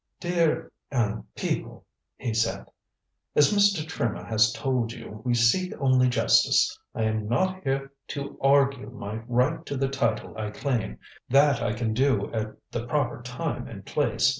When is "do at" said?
11.93-12.55